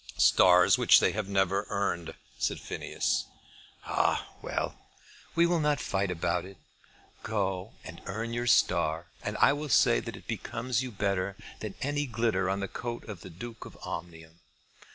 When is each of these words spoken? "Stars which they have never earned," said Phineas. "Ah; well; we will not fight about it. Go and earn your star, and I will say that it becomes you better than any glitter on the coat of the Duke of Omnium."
"Stars 0.17 0.79
which 0.79 0.99
they 0.99 1.11
have 1.11 1.29
never 1.29 1.67
earned," 1.69 2.15
said 2.39 2.59
Phineas. 2.59 3.25
"Ah; 3.85 4.29
well; 4.41 4.73
we 5.35 5.45
will 5.45 5.59
not 5.59 5.79
fight 5.79 6.09
about 6.09 6.43
it. 6.43 6.57
Go 7.21 7.73
and 7.83 8.01
earn 8.07 8.33
your 8.33 8.47
star, 8.47 9.11
and 9.21 9.37
I 9.37 9.53
will 9.53 9.69
say 9.69 9.99
that 9.99 10.15
it 10.17 10.25
becomes 10.25 10.81
you 10.81 10.89
better 10.89 11.37
than 11.59 11.75
any 11.83 12.07
glitter 12.07 12.49
on 12.49 12.61
the 12.61 12.67
coat 12.67 13.03
of 13.03 13.21
the 13.21 13.29
Duke 13.29 13.63
of 13.63 13.77
Omnium." 13.83 14.39